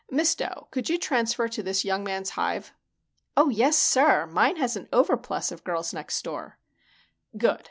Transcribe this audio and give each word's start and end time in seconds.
Miss 0.09 0.33
Dough, 0.33 0.67
could 0.71 0.89
you 0.89 0.97
transfer 0.97 1.47
to 1.47 1.61
this 1.61 1.85
young 1.85 2.03
man's 2.03 2.31
hive?" 2.31 2.73
"Oh, 3.37 3.49
yes, 3.49 3.77
sir! 3.77 4.25
Mine 4.25 4.55
has 4.55 4.75
an 4.75 4.89
over 4.91 5.15
plus 5.15 5.51
of 5.51 5.63
Girls 5.63 5.93
Next 5.93 6.19
Door." 6.23 6.57
"Good. 7.37 7.59